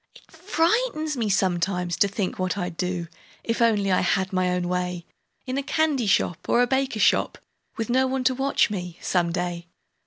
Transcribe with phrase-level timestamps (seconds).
[0.15, 3.07] It frightens me sometimes, to think what I'd do,
[3.43, 5.05] If only I had my own way
[5.45, 7.37] In a candy shop or a baker shop,
[7.77, 9.67] Witn no one to watch me, some day.